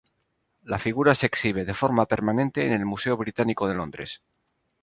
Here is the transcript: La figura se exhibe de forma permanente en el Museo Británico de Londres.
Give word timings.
La 0.63 0.79
figura 0.79 1.13
se 1.13 1.27
exhibe 1.27 1.63
de 1.63 1.75
forma 1.75 2.07
permanente 2.07 2.65
en 2.65 2.73
el 2.73 2.87
Museo 2.87 3.15
Británico 3.17 3.67
de 3.67 3.75
Londres. 3.75 4.23